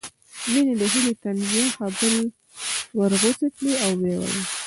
[0.51, 2.23] مينې د هيلې طنزيه خبرې
[2.97, 4.41] ورغوڅې کړې او ويې ويل